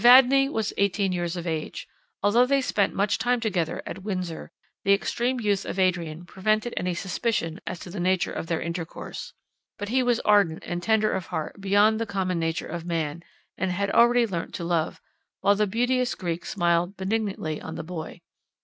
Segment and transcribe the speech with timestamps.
[0.03, 1.87] Evadne was eighteen years of age.
[2.23, 4.51] Although they spent much time together at Windsor,
[4.83, 9.33] the extreme youth of Adrian prevented any suspicion as to the nature of their intercourse.
[9.77, 13.21] But he was ardent and tender of heart beyond the common nature of man,
[13.59, 14.99] and had already learnt to love,
[15.41, 18.21] while the beauteous Greek smiled benignantly on the boy.